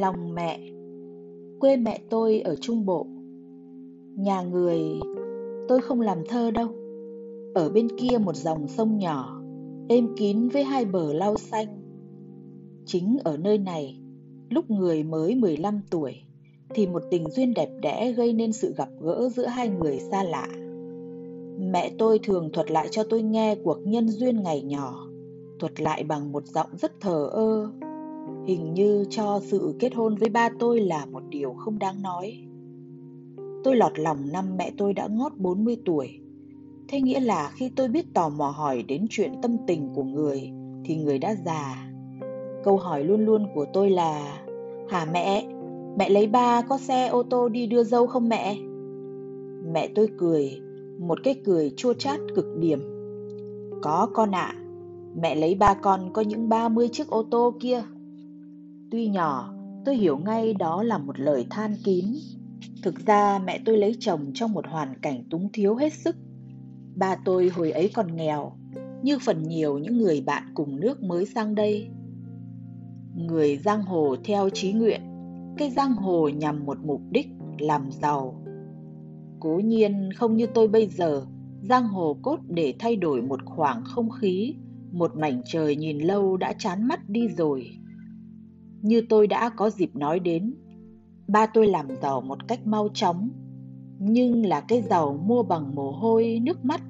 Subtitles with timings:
[0.00, 0.60] Lòng mẹ,
[1.60, 3.06] Quê mẹ tôi ở Trung Bộ.
[4.16, 4.80] Nhà người,
[5.68, 6.68] Tôi không làm thơ đâu.
[7.54, 9.42] Ở bên kia một dòng sông nhỏ,
[9.88, 11.66] Êm kín với hai bờ lau xanh.
[12.86, 14.00] Chính ở nơi này,
[14.50, 16.14] Lúc người mới 15 tuổi,
[16.74, 20.22] Thì một tình duyên đẹp đẽ gây nên sự gặp gỡ giữa hai người xa
[20.22, 20.48] lạ.
[21.58, 25.06] Mẹ tôi thường thuật lại cho tôi nghe cuộc nhân duyên ngày nhỏ,
[25.58, 27.70] Thuật lại bằng một giọng rất thờ ơ.
[28.50, 32.38] Hình như cho sự kết hôn với ba tôi là một điều không đáng nói.
[33.64, 36.20] Tôi lọt lòng năm mẹ tôi đã ngót 40 tuổi.
[36.88, 40.50] Thế nghĩa là khi tôi biết tò mò hỏi đến chuyện tâm tình của người
[40.84, 41.90] thì người đã già.
[42.64, 44.42] Câu hỏi luôn luôn của tôi là
[44.88, 45.46] Hả mẹ,
[45.98, 48.56] mẹ lấy ba có xe ô tô đi đưa dâu không mẹ?
[49.72, 50.60] Mẹ tôi cười,
[50.98, 52.80] một cái cười chua chát cực điểm.
[53.82, 54.60] Có con ạ, à,
[55.22, 57.82] mẹ lấy ba con có những 30 chiếc ô tô kia.
[58.90, 62.04] Tuy nhỏ, tôi hiểu ngay đó là một lời than kín.
[62.82, 66.16] Thực ra mẹ tôi lấy chồng trong một hoàn cảnh túng thiếu hết sức.
[66.96, 68.52] Ba tôi hồi ấy còn nghèo,
[69.02, 71.88] như phần nhiều những người bạn cùng nước mới sang đây.
[73.14, 75.00] Người giang hồ theo trí nguyện,
[75.58, 77.26] cái giang hồ nhằm một mục đích
[77.58, 78.44] làm giàu.
[79.40, 81.26] Cố nhiên không như tôi bây giờ,
[81.62, 84.54] giang hồ cốt để thay đổi một khoảng không khí,
[84.92, 87.79] một mảnh trời nhìn lâu đã chán mắt đi rồi.
[88.82, 90.54] Như tôi đã có dịp nói đến,
[91.28, 93.30] ba tôi làm giàu một cách mau chóng,
[93.98, 96.80] nhưng là cái giàu mua bằng mồ hôi, nước mắt,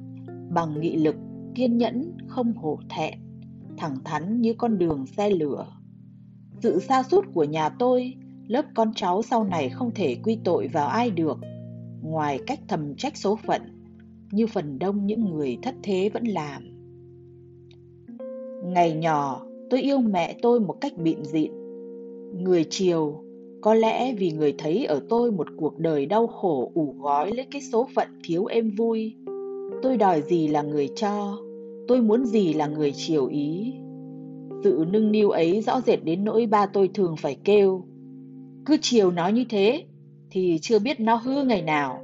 [0.50, 1.16] bằng nghị lực,
[1.54, 3.18] kiên nhẫn, không hổ thẹn,
[3.76, 5.66] thẳng thắn như con đường xe lửa.
[6.62, 8.14] Sự xa sút của nhà tôi,
[8.46, 11.38] lớp con cháu sau này không thể quy tội vào ai được,
[12.02, 13.62] ngoài cách thầm trách số phận,
[14.30, 16.62] như phần đông những người thất thế vẫn làm.
[18.64, 21.59] Ngày nhỏ, tôi yêu mẹ tôi một cách bịn dịn,
[22.38, 23.24] Người chiều,
[23.60, 27.46] có lẽ vì người thấy ở tôi một cuộc đời đau khổ ủ gói lấy
[27.50, 29.14] cái số phận thiếu êm vui.
[29.82, 31.38] Tôi đòi gì là người cho,
[31.88, 33.74] tôi muốn gì là người chiều ý.
[34.64, 37.84] Sự nâng niu ấy rõ rệt đến nỗi ba tôi thường phải kêu.
[38.66, 39.84] Cứ chiều nó như thế,
[40.30, 41.98] thì chưa biết nó hư ngày nào.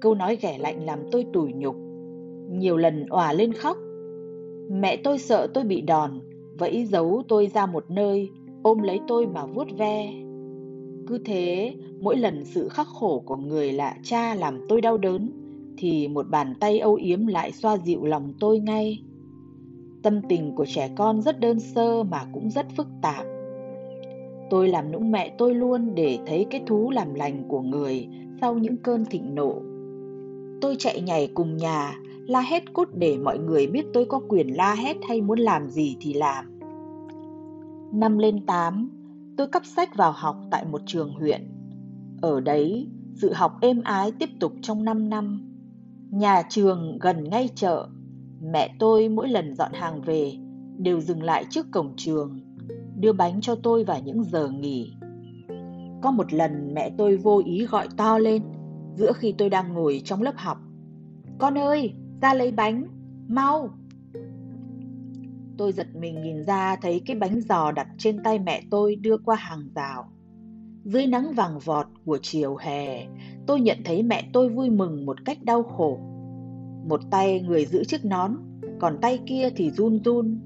[0.00, 1.76] Câu nói ghẻ lạnh làm tôi tủi nhục,
[2.50, 3.76] nhiều lần òa lên khóc.
[4.70, 6.10] Mẹ tôi sợ tôi bị đòn,
[6.58, 8.30] vẫy giấu tôi ra một nơi
[8.62, 10.12] ôm lấy tôi mà vuốt ve.
[11.06, 15.30] Cứ thế, mỗi lần sự khắc khổ của người lạ cha làm tôi đau đớn,
[15.78, 19.02] thì một bàn tay âu yếm lại xoa dịu lòng tôi ngay.
[20.02, 23.26] Tâm tình của trẻ con rất đơn sơ mà cũng rất phức tạp.
[24.50, 28.08] Tôi làm nũng mẹ tôi luôn để thấy cái thú làm lành của người
[28.40, 29.54] sau những cơn thịnh nộ.
[30.60, 34.56] Tôi chạy nhảy cùng nhà, la hét cút để mọi người biết tôi có quyền
[34.56, 36.44] la hét hay muốn làm gì thì làm.
[37.92, 38.90] Năm lên 8,
[39.36, 41.48] tôi cấp sách vào học tại một trường huyện.
[42.22, 45.52] Ở đấy, sự học êm ái tiếp tục trong 5 năm.
[46.10, 47.88] Nhà trường gần ngay chợ.
[48.52, 50.32] Mẹ tôi mỗi lần dọn hàng về
[50.78, 52.40] đều dừng lại trước cổng trường,
[52.96, 54.92] đưa bánh cho tôi vào những giờ nghỉ.
[56.02, 58.42] Có một lần mẹ tôi vô ý gọi to lên
[58.94, 60.58] giữa khi tôi đang ngồi trong lớp học.
[61.38, 62.86] Con ơi, ra lấy bánh,
[63.28, 63.70] mau!
[65.58, 69.16] Tôi giật mình nhìn ra thấy cái bánh giò đặt trên tay mẹ tôi đưa
[69.18, 70.12] qua hàng rào.
[70.84, 73.06] Dưới nắng vàng vọt của chiều hè,
[73.46, 75.98] tôi nhận thấy mẹ tôi vui mừng một cách đau khổ.
[76.88, 78.36] Một tay người giữ chiếc nón,
[78.80, 80.40] còn tay kia thì run run.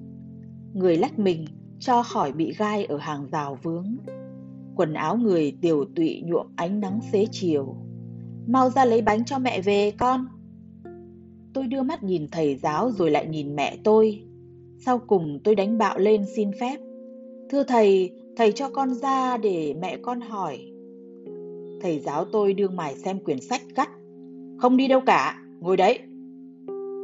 [0.75, 1.45] Người lách mình
[1.79, 3.97] cho khỏi bị gai ở hàng rào vướng.
[4.77, 7.77] Quần áo người tiểu tụy nhuộm ánh nắng xế chiều.
[8.47, 10.27] Mau ra lấy bánh cho mẹ về con.
[11.55, 14.26] Tôi đưa mắt nhìn thầy giáo rồi lại nhìn mẹ tôi.
[14.79, 16.77] Sau cùng tôi đánh bạo lên xin phép.
[17.51, 20.59] Thưa thầy, thầy cho con ra để mẹ con hỏi.
[21.83, 23.89] Thầy giáo tôi đương mải xem quyển sách gắt.
[24.59, 25.99] Không đi đâu cả, ngồi đấy.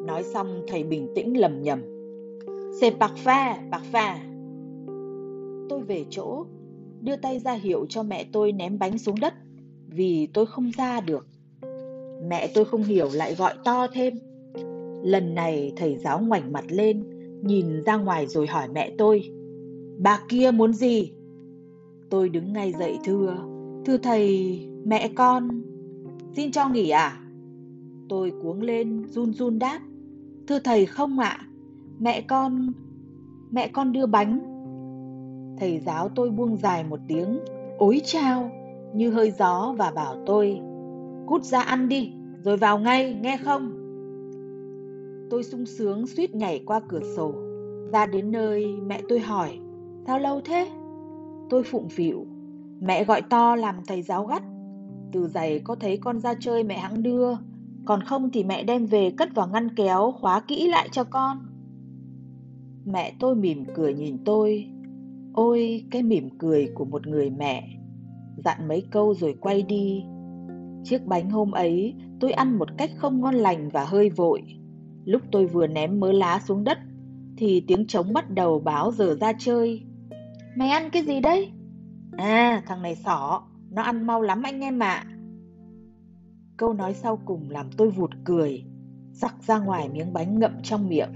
[0.06, 1.82] Nói xong thầy bình tĩnh lầm nhầm.
[2.80, 4.18] C'est parfait, parfait.
[5.68, 6.44] Tôi về chỗ,
[7.00, 9.34] đưa tay ra hiệu cho mẹ tôi ném bánh xuống đất
[9.86, 11.26] vì tôi không ra được.
[12.28, 14.14] Mẹ tôi không hiểu lại gọi to thêm.
[15.02, 17.04] Lần này thầy giáo ngoảnh mặt lên,
[17.42, 19.30] nhìn ra ngoài rồi hỏi mẹ tôi,
[19.98, 21.12] bà kia muốn gì?
[22.10, 23.36] Tôi đứng ngay dậy thưa
[23.84, 25.48] thưa thầy, mẹ con,
[26.36, 27.18] xin cho nghỉ à
[28.08, 29.80] tôi cuống lên, run run đáp,
[30.46, 31.46] thưa thầy không ạ à?
[31.98, 32.72] mẹ con
[33.50, 34.38] mẹ con đưa bánh.
[35.58, 37.38] Thầy giáo tôi buông dài một tiếng
[37.78, 38.50] ối chao,
[38.94, 40.60] như hơi gió và bảo tôi,
[41.26, 42.12] cút ra ăn đi,
[42.44, 43.81] rồi vào ngay, nghe không?
[45.32, 47.34] Tôi sung sướng suýt nhảy qua cửa sổ.
[47.92, 49.58] Ra đến nơi mẹ tôi hỏi,
[50.06, 50.68] sao lâu thế?
[51.50, 52.26] Tôi phụng phịu.
[52.80, 54.42] Mẹ gọi to làm thầy giáo gắt.
[55.12, 57.36] Từ giày có thấy con ra chơi mẹ hãng đưa,
[57.84, 61.38] còn không thì mẹ đem về cất vào ngăn kéo khóa kỹ lại cho con.
[62.84, 64.66] Mẹ tôi mỉm cười nhìn tôi.
[65.34, 67.68] Ôi, cái mỉm cười của một người mẹ.
[68.44, 70.04] Dặn mấy câu rồi quay đi.
[70.84, 74.42] Chiếc bánh hôm ấy tôi ăn một cách không ngon lành và hơi vội.
[75.04, 76.78] Lúc tôi vừa ném mớ lá xuống đất
[77.36, 79.82] thì tiếng trống bắt đầu báo giờ ra chơi.
[80.56, 81.50] Mày ăn cái gì đấy?
[82.16, 85.04] À, thằng này sỏ, nó ăn mau lắm anh em ạ.
[86.56, 88.64] Câu nói sau cùng làm tôi vụt cười,
[89.12, 91.12] giặc ra ngoài miếng bánh ngậm trong miệng.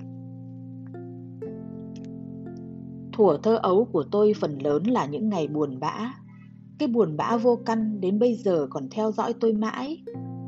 [3.12, 6.14] Thuở thơ ấu của tôi phần lớn là những ngày buồn bã.
[6.78, 10.04] Cái buồn bã vô căn đến bây giờ còn theo dõi tôi mãi,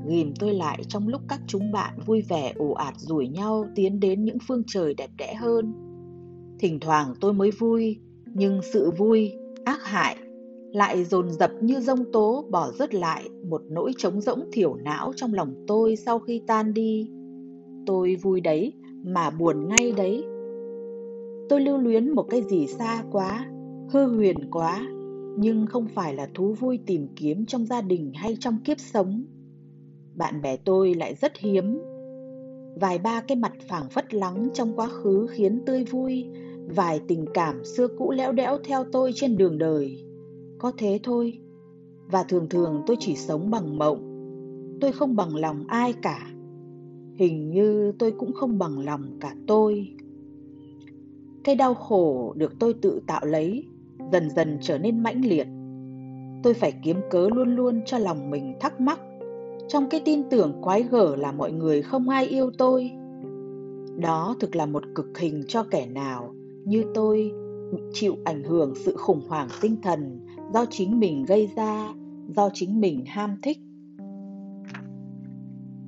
[0.09, 4.01] ghìm tôi lại trong lúc các chúng bạn vui vẻ ồ ạt rủi nhau tiến
[4.01, 5.73] đến những phương trời đẹp đẽ hơn.
[6.59, 7.99] Thỉnh thoảng tôi mới vui,
[8.35, 9.33] nhưng sự vui,
[9.65, 10.17] ác hại
[10.73, 15.13] lại dồn dập như rông tố bỏ rớt lại một nỗi trống rỗng thiểu não
[15.17, 17.11] trong lòng tôi sau khi tan đi.
[17.87, 18.73] Tôi vui đấy
[19.05, 20.25] mà buồn ngay đấy.
[21.49, 23.47] Tôi lưu luyến một cái gì xa quá,
[23.91, 24.89] hư huyền quá,
[25.39, 29.25] nhưng không phải là thú vui tìm kiếm trong gia đình hay trong kiếp sống.
[30.19, 31.79] Bạn bè tôi lại rất hiếm.
[32.81, 36.27] Vài ba cái mặt phảng phất lắng trong quá khứ khiến tươi vui,
[36.67, 40.05] vài tình cảm xưa cũ lẽo đẽo theo tôi trên đường đời.
[40.59, 41.39] Có thế thôi
[42.11, 44.05] và thường thường tôi chỉ sống bằng mộng.
[44.81, 46.31] Tôi không bằng lòng ai cả.
[47.15, 49.89] Hình như tôi cũng không bằng lòng cả tôi.
[51.45, 53.65] Cái đau khổ được tôi tự tạo lấy
[54.13, 55.47] dần dần trở nên mãnh liệt.
[56.43, 59.01] Tôi phải kiếm cớ luôn luôn cho lòng mình thắc mắc
[59.69, 62.91] trong cái tin tưởng quái gở là mọi người không ai yêu tôi.
[63.97, 66.35] Đó thực là một cực hình cho kẻ nào
[66.65, 67.33] như tôi,
[67.93, 71.89] chịu ảnh hưởng sự khủng hoảng tinh thần do chính mình gây ra,
[72.37, 73.59] do chính mình ham thích.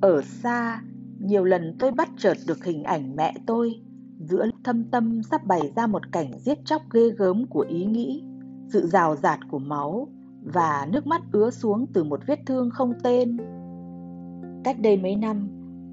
[0.01, 0.81] Ở xa,
[1.19, 3.81] nhiều lần tôi bắt chợt được hình ảnh mẹ tôi
[4.19, 8.23] giữa thâm tâm sắp bày ra một cảnh giết chóc ghê gớm của ý nghĩ,
[8.69, 10.07] sự rào rạt của máu
[10.43, 13.37] và nước mắt ứa xuống từ một vết thương không tên
[14.63, 15.47] cách đây mấy năm,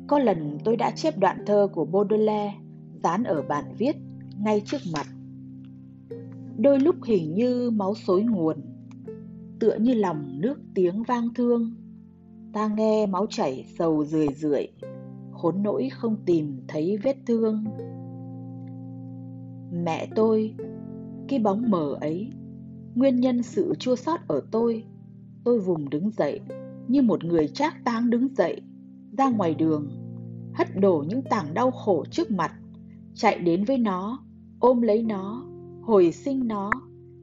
[0.06, 2.55] có lần tôi đã chép đoạn thơ của baudelaire
[3.03, 3.97] dán ở bản viết
[4.38, 5.06] ngay trước mặt.
[6.56, 8.56] Đôi lúc hình như máu xối nguồn,
[9.61, 11.75] tựa như lòng nước tiếng vang thương.
[12.53, 14.69] Ta nghe máu chảy sầu rười rượi,
[15.32, 17.65] khốn nỗi không tìm thấy vết thương.
[19.85, 20.55] Mẹ tôi,
[21.29, 22.32] cái bóng mờ ấy,
[22.94, 24.85] nguyên nhân sự chua xót ở tôi
[25.44, 26.41] tôi vùng đứng dậy
[26.88, 28.61] như một người trác táng đứng dậy,
[29.19, 29.88] ra ngoài đường,
[30.55, 32.52] hất đổ những tảng đau khổ trước mặt,
[33.14, 34.25] chạy đến với nó,
[34.61, 35.44] ôm lấy nó,
[35.82, 36.70] hồi sinh nó,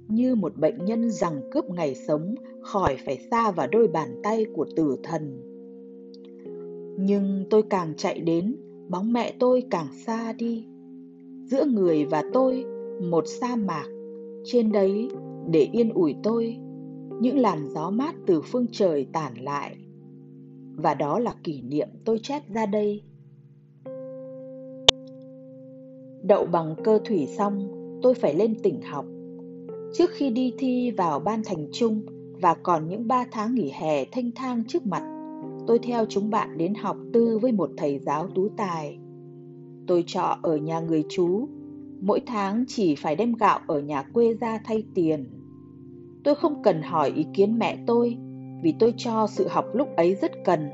[0.07, 4.45] như một bệnh nhân rằng cướp ngày sống khỏi phải xa vào đôi bàn tay
[4.56, 5.41] của tử thần.
[7.00, 8.56] Nhưng tôi càng chạy đến,
[8.89, 10.65] bóng mẹ tôi càng xa đi.
[11.44, 12.65] Giữa người và tôi,
[13.09, 13.85] một sa mạc,
[14.44, 15.09] trên đấy
[15.50, 16.57] để yên ủi tôi
[17.21, 19.75] những làn gió mát từ phương trời tản lại.
[20.75, 23.01] Và đó là kỷ niệm tôi chép ra đây.
[26.23, 29.06] Đậu bằng cơ thủy xong, tôi phải lên tỉnh học.
[29.94, 32.01] Trước khi đi thi vào ban thành trung
[32.42, 35.04] và còn những ba tháng nghỉ hè thanh thang trước mặt,
[35.68, 38.97] tôi theo chúng bạn đến học tư với một thầy giáo tú tài.
[39.87, 41.47] Tôi trọ ở nhà người chú,
[42.01, 45.34] mỗi tháng chỉ phải đem gạo ở nhà quê ra thay tiền
[46.25, 48.17] tôi không cần hỏi ý kiến mẹ tôi
[48.63, 50.69] vì tôi cho sự học lúc ấy rất cần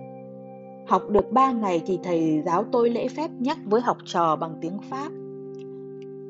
[0.88, 4.56] học được ba ngày thì thầy giáo tôi lễ phép nhắc với học trò bằng
[4.62, 5.12] tiếng pháp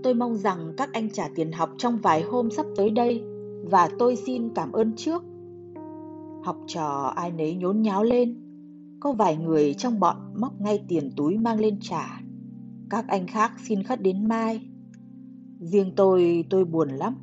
[0.04, 3.24] Tôi mong rằng các anh trả tiền học trong vài hôm sắp tới đây
[3.64, 5.24] và tôi xin cảm ơn trước.
[6.44, 8.38] Học trò ai nấy nhốn nháo lên.
[9.00, 12.22] Có vài người trong bọn móc ngay tiền túi mang lên trả.
[12.90, 14.62] Các anh khác xin khất đến mai.
[15.60, 17.16] Riêng tôi, tôi buồn lắm.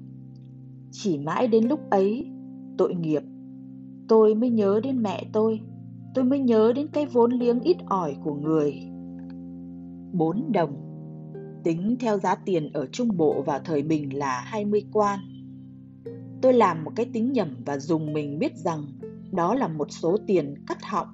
[0.91, 2.31] Chỉ mãi đến lúc ấy,
[2.79, 3.23] tội nghiệp,
[4.09, 5.61] tôi mới nhớ đến mẹ tôi.
[6.15, 8.75] Tôi mới nhớ đến cái vốn liếng ít ỏi của người.
[10.13, 10.89] Bốn đồng
[11.65, 15.19] tính theo giá tiền ở Trung Bộ vào thời bình là 20 quan.
[16.43, 18.85] Tôi làm một cái tính nhầm và dùng mình biết rằng
[19.33, 21.09] đó là một số tiền cắt họng.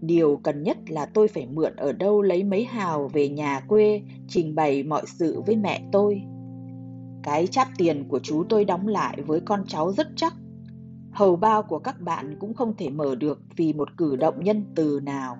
[0.00, 4.02] Điều cần nhất là tôi phải mượn ở đâu lấy mấy hào về nhà quê
[4.28, 6.22] trình bày mọi sự với mẹ tôi.
[7.22, 10.34] Cái cháp tiền của chú tôi đóng lại với con cháu rất chắc.
[11.10, 14.64] Hầu bao của các bạn cũng không thể mở được vì một cử động nhân
[14.74, 15.36] từ nào.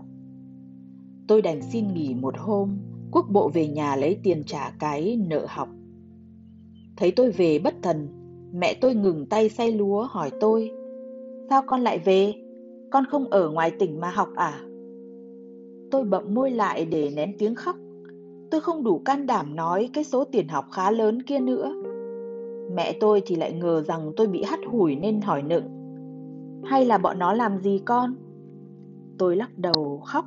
[1.28, 2.78] Tôi đành xin nghỉ một hôm,
[3.10, 5.68] quốc bộ về nhà lấy tiền trả cái nợ học
[6.96, 8.08] thấy tôi về bất thần,
[8.54, 10.70] Mẹ tôi ngừng tay say lúa hỏi tôi,
[11.50, 12.34] Sao con lại về?
[12.90, 14.60] Con không ở ngoài tỉnh mà học à?
[15.90, 17.76] Tôi bậm môi lại để nén tiếng khóc
[18.52, 21.74] Tôi không đủ can đảm nói cái số tiền học khá lớn kia nữa.
[22.74, 25.64] Mẹ tôi thì lại ngờ rằng tôi bị hắt hủi nên hỏi nựng.
[26.64, 28.14] Hay là bọn nó làm gì con?
[29.18, 30.24] Tôi lắc đầu khóc.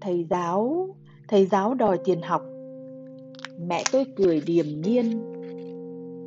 [0.00, 0.88] Thầy giáo,
[1.28, 2.42] thầy giáo đòi tiền học.
[3.66, 5.20] Mẹ tôi cười điềm nhiên.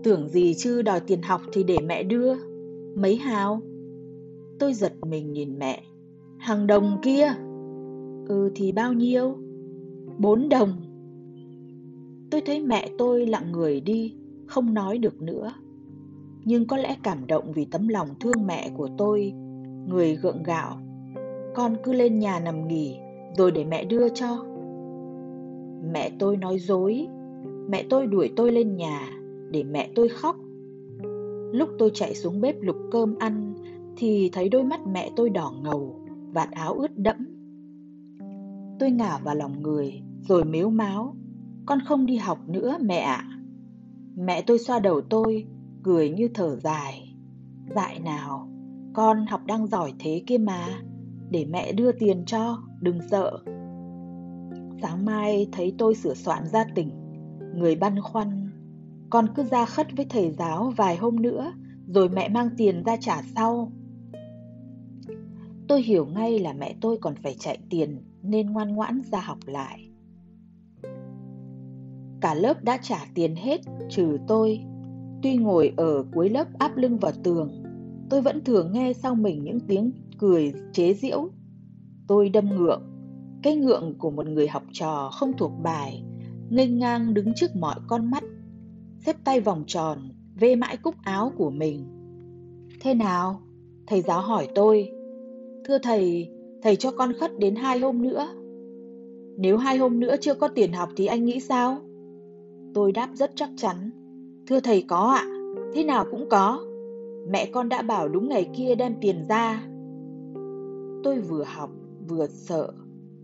[0.03, 2.33] Tưởng gì chứ đòi tiền học thì để mẹ đưa.
[2.95, 3.61] Mấy hào?
[4.59, 5.83] Tôi giật mình nhìn mẹ.
[6.37, 7.33] Hàng đồng kia.
[8.27, 9.48] Ừ thì bao nhiêu?
[10.19, 10.69] Bốn đồng.
[12.31, 14.15] Tôi thấy mẹ tôi lặng người đi,
[14.47, 15.53] Không nói được nữa.
[16.45, 19.33] Nhưng có lẽ cảm động vì tấm lòng thương mẹ của tôi,
[19.87, 20.77] Người gượng gạo.
[21.55, 22.97] Con cứ lên nhà nằm nghỉ,
[23.37, 24.45] Rồi để mẹ đưa cho.
[25.93, 27.07] Mẹ tôi nói dối,
[27.69, 29.09] Mẹ tôi đuổi tôi lên nhà,
[29.51, 30.35] Để mẹ tôi khóc.
[31.53, 33.53] Lúc tôi chạy xuống bếp lục cơm ăn,
[33.97, 35.99] Thì thấy đôi mắt mẹ tôi đỏ ngầu,
[36.33, 37.17] Vạt áo ướt đẫm.
[38.79, 41.15] Tôi ngả vào lòng người rồi mếu máo
[41.65, 43.25] Con không đi học nữa, mẹ ạ.
[44.15, 45.45] Mẹ tôi xoa đầu tôi,
[45.83, 47.15] Cười như thở dài.
[47.75, 48.49] Dại nào,
[48.93, 50.67] Con học đang giỏi thế kia mà.
[51.29, 53.39] Để mẹ đưa tiền cho, Đừng sợ.
[54.81, 56.89] Sáng mai thấy tôi sửa soạn ra tỉnh,
[57.55, 58.49] Người băn khoăn.
[59.09, 61.53] Con cứ ra khất với thầy giáo vài hôm nữa,
[61.87, 63.71] Rồi mẹ mang tiền ra trả sau.
[65.67, 69.37] Tôi hiểu ngay là mẹ tôi còn phải chạy tiền Nên ngoan ngoãn ra học
[69.45, 69.88] lại.
[72.21, 74.59] Cả lớp đã trả tiền hết trừ tôi.
[75.23, 77.63] Tuy ngồi ở cuối lớp áp lưng vào tường
[78.09, 81.29] Tôi vẫn thường nghe sau mình những tiếng cười chế giễu.
[82.07, 82.81] Tôi đâm ngượng.
[83.43, 86.03] Cái ngượng của một người học trò không thuộc bài
[86.49, 88.23] nghênh ngang đứng trước mọi con mắt
[89.05, 89.99] Xếp tay vòng tròn
[90.39, 91.85] Vê mãi cúc áo của mình.
[92.81, 93.41] Thế nào?
[93.87, 94.91] Thầy giáo hỏi tôi.
[95.65, 96.29] Thưa thầy,
[96.61, 98.27] thầy cho con khất đến hai hôm nữa.
[99.37, 101.81] Nếu hai hôm nữa chưa có tiền học thì anh nghĩ sao?
[102.73, 103.89] Tôi đáp rất chắc chắn.
[104.47, 105.25] Thưa thầy có ạ,
[105.73, 106.59] thế nào cũng có.
[107.29, 109.63] Mẹ con đã bảo đúng ngày kia đem tiền ra.
[111.03, 111.69] Tôi vừa học
[112.07, 112.73] vừa sợ.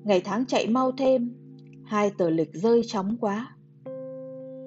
[0.04, 1.34] Ngày tháng chạy mau thêm.
[1.84, 3.56] Hai tờ lịch rơi chóng quá.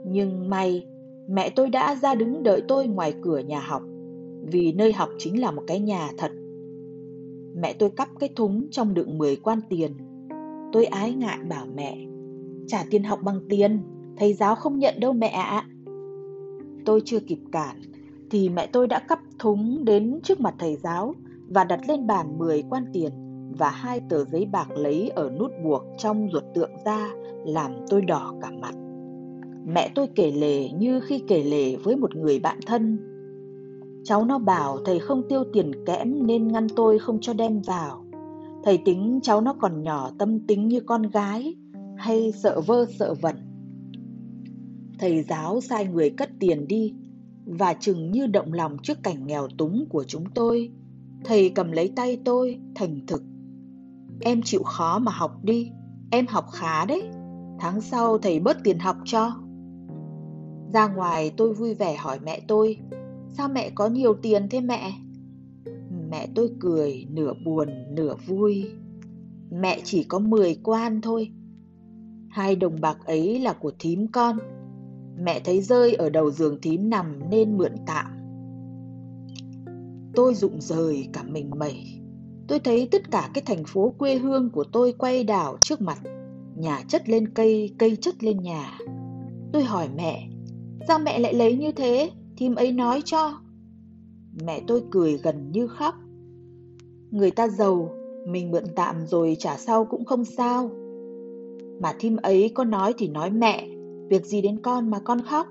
[0.06, 0.86] Nhưng may
[1.28, 3.82] Mẹ tôi đã ra đứng đợi tôi ngoài cửa nhà học
[4.42, 6.30] Vì nơi học chính là một cái nhà thật.
[7.56, 9.92] Mẹ tôi cắp cái thúng trong đựng 10 quan tiền.
[10.72, 11.98] Tôi ái ngại bảo mẹ
[12.66, 13.80] Trả tiền học bằng tiền.
[14.18, 15.64] Thầy giáo không nhận đâu mẹ ạ
[16.84, 17.82] Tôi chưa kịp cản,
[18.30, 21.14] Thì mẹ tôi đã cắp thúng đến trước mặt thầy giáo
[21.48, 23.12] Và đặt lên bàn 10 quan tiền
[23.58, 27.08] Và hai tờ giấy bạc lấy ở nút buộc trong ruột tượng ra,
[27.46, 28.74] Làm tôi đỏ cả mặt
[29.66, 32.98] Mẹ tôi kể lể như khi kể lể với một người bạn thân
[34.04, 38.04] Cháu nó bảo, thầy không tiêu tiền kẽm nên ngăn tôi không cho đem vào.
[38.64, 41.56] Thầy tính cháu nó còn nhỏ, tâm tính như con gái,
[41.96, 43.47] hay sợ vơ sợ vẩn.
[44.98, 46.94] Thầy giáo sai người cất tiền đi
[47.44, 50.70] và chừng như động lòng trước cảnh nghèo túng của chúng tôi.
[51.24, 53.22] Thầy cầm lấy tay tôi thành thực.
[54.20, 55.70] Em chịu khó mà học đi,
[56.10, 57.02] em học khá đấy.
[57.58, 59.32] Tháng sau thầy bớt tiền học cho.
[60.72, 62.78] Ra ngoài tôi vui vẻ hỏi mẹ tôi
[63.38, 64.92] Sao mẹ có nhiều tiền thế mẹ?
[66.10, 68.70] Mẹ tôi cười nửa buồn nửa vui.
[69.50, 71.30] Mẹ chỉ có 10 quan thôi.
[72.30, 74.38] Hai đồng bạc ấy là của thím con.
[75.22, 78.06] Mẹ thấy rơi ở đầu giường thím nằm nên mượn tạm.
[80.14, 82.00] Tôi rụng rời cả mình mẩy.
[82.48, 85.98] Tôi thấy tất cả cái thành phố quê hương của tôi quay đảo trước mặt.
[86.56, 88.78] Nhà chất lên cây, cây chất lên nhà.
[89.52, 90.28] Tôi hỏi mẹ,
[90.88, 92.10] sao mẹ lại lấy như thế?
[92.36, 93.40] Thím ấy nói cho
[94.44, 95.94] Mẹ tôi cười gần như khóc
[97.10, 97.94] Người ta giàu
[98.28, 100.70] Mình mượn tạm rồi trả sau cũng không sao
[101.80, 103.68] Mà thím ấy có nói thì nói mẹ
[104.08, 105.46] Việc gì đến con mà con khóc?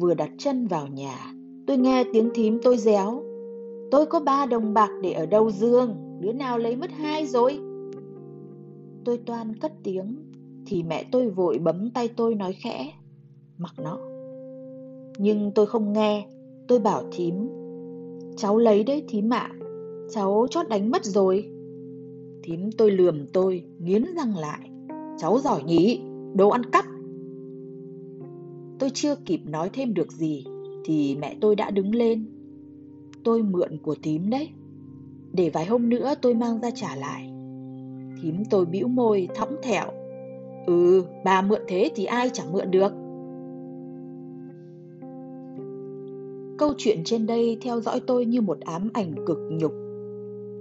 [0.00, 1.32] Vừa đặt chân vào nhà,
[1.66, 3.22] Tôi nghe tiếng thím tôi réo.
[3.90, 7.58] Tôi có ba đồng bạc để ở đâu dương Đứa nào lấy mất hai rồi?
[9.04, 10.16] Tôi toan cất tiếng,
[10.66, 12.92] Thì mẹ tôi vội bấm tay tôi nói khẽ,
[13.58, 13.98] Mặc nó.
[15.18, 16.26] Nhưng tôi không nghe,
[16.68, 17.34] Tôi bảo thím,
[18.36, 19.50] Cháu lấy đấy thím ạ,
[20.10, 21.50] Cháu chót đánh mất rồi.
[22.42, 24.70] Thím tôi lườm tôi, Nghiến răng lại,
[25.18, 26.00] Cháu giỏi nhỉ,
[26.34, 26.84] Đồ ăn cắp
[28.82, 30.44] Tôi chưa kịp nói thêm được gì
[30.84, 32.26] Thì mẹ tôi đã đứng lên.
[33.24, 34.48] Tôi mượn của thím đấy.
[35.32, 37.30] Để vài hôm nữa tôi mang ra trả lại.
[38.22, 39.86] Thím tôi bĩu môi thõng thẹo
[40.66, 42.92] Ừ bà mượn thế thì ai chẳng mượn được?
[46.58, 49.72] Câu chuyện trên đây theo dõi tôi như một ám ảnh cực nhục.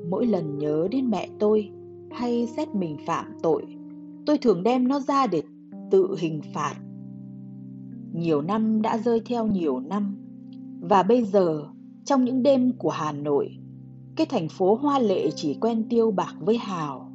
[0.09, 1.69] Mỗi lần nhớ đến mẹ tôi
[2.11, 3.63] hay xét mình phạm tội,
[4.25, 5.41] tôi thường đem nó ra để
[5.91, 6.75] tự hình phạt.
[8.13, 10.17] Nhiều năm đã rơi theo nhiều năm,
[10.81, 11.67] và bây giờ
[12.05, 13.57] trong những đêm của Hà Nội,
[14.15, 17.11] cái thành phố hoa lệ chỉ quen tiêu bạc với hào.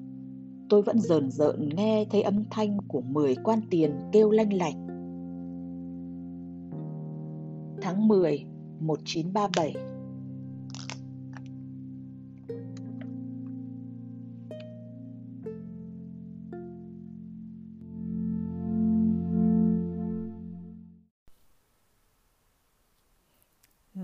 [0.68, 4.74] Tôi vẫn rờn rợn nghe thấy âm thanh của 10 quan tiền kêu lanh lạch.
[7.82, 8.44] Tháng 10,
[8.80, 9.74] 1937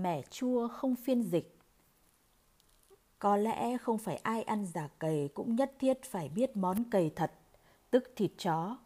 [0.03, 1.57] Mẻ chua không phiên dịch
[3.19, 7.11] Có lẽ không phải ai ăn giả cầy cũng nhất thiết phải biết món cầy
[7.15, 7.31] thật,
[7.91, 8.77] tức thịt chó.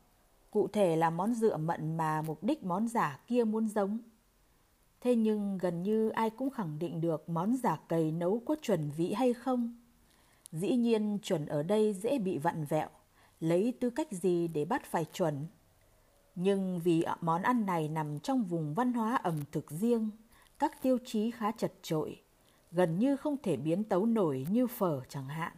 [0.51, 3.97] Cụ thể là món dựa mận mà mục đích món giả kia muốn giống.
[5.01, 8.89] Thế nhưng gần như ai cũng khẳng định được món giả cầy nấu có chuẩn
[8.97, 9.75] vị hay không.
[10.51, 12.89] Dĩ nhiên chuẩn ở đây dễ bị vặn vẹo,
[13.39, 15.45] lấy tư cách gì để bắt phải chuẩn.
[16.35, 20.09] Nhưng vì món ăn này nằm trong vùng văn hóa ẩm thực riêng,
[20.59, 22.21] các tiêu chí khá chật trội,
[22.71, 25.53] gần như không thể biến tấu nổi như phở chẳng hạn.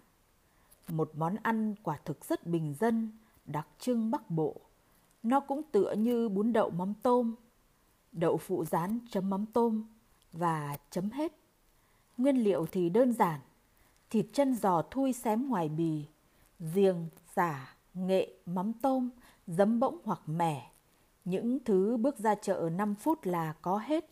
[0.88, 3.12] Một món ăn quả thực rất bình dân,
[3.46, 4.56] đặc trưng Bắc Bộ.
[5.24, 7.36] Nó cũng tựa như bún đậu mắm tôm,
[8.12, 9.84] đậu phụ rán chấm mắm tôm
[10.34, 11.34] và chấm hết.
[12.18, 13.40] Nguyên liệu thì đơn giản,
[14.10, 16.06] thịt chân giò thui xém ngoài bì,
[16.60, 19.10] riêng, giả nghệ, mắm tôm,
[19.48, 20.72] giấm bỗng hoặc mẻ.
[21.26, 24.06] Những thứ bước ra chợ 5 phút là có hết.